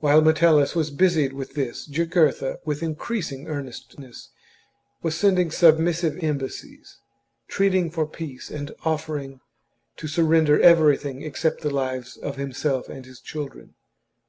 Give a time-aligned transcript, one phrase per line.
[0.00, 4.30] While Metellus was busied with this, Jugurtha, with increasing earnestness,
[5.02, 6.98] was sending submissive embassies,
[7.48, 9.40] entreating for peace and offering
[9.98, 13.74] to surrender everything except the lives of himself and his children.